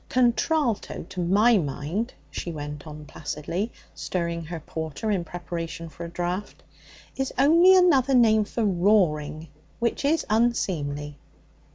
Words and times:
Contralto, 0.09 1.03
to 1.09 1.19
my 1.23 1.59
mind,' 1.59 2.11
she 2.31 2.51
went 2.51 2.87
on 2.87 3.05
placidly, 3.05 3.71
stirring 3.93 4.43
her 4.45 4.59
porter 4.59 5.11
in 5.11 5.23
preparation 5.23 5.89
for 5.89 6.05
a 6.05 6.09
draught, 6.09 6.63
'is 7.15 7.31
only 7.37 7.75
another 7.75 8.15
name 8.15 8.43
for 8.43 8.65
roaring, 8.65 9.47
which 9.77 10.03
is 10.03 10.25
unseemly.' 10.27 11.19